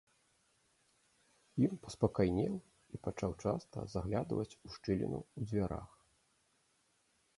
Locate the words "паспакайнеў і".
1.83-3.01